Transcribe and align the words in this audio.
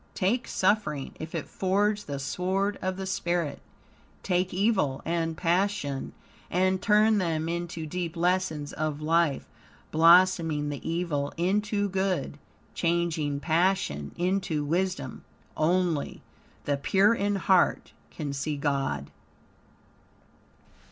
Take 0.15 0.47
suffering, 0.47 1.13
if 1.19 1.35
it 1.35 1.47
forge 1.47 2.05
the 2.05 2.17
sword 2.17 2.79
of 2.81 2.97
the 2.97 3.05
spirit. 3.05 3.61
Take 4.23 4.51
evil 4.51 5.03
and 5.05 5.37
passion, 5.37 6.13
and 6.49 6.81
turn 6.81 7.19
them 7.19 7.47
into 7.47 7.85
deep 7.85 8.17
lessons 8.17 8.73
of 8.73 8.99
life, 8.99 9.47
blossoming 9.91 10.69
the 10.69 10.81
evil 10.89 11.31
into 11.37 11.87
good, 11.87 12.39
changing 12.73 13.41
passion 13.41 14.11
into 14.17 14.65
wisdom. 14.65 15.23
Only 15.55 16.23
"the 16.65 16.77
pure 16.77 17.13
in 17.13 17.35
heart 17.35 17.93
can 18.09 18.33
see 18.33 18.57
God." 18.57 19.11